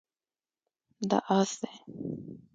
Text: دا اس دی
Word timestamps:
دا 1.09 1.19
اس 1.37 1.51
دی 1.61 1.71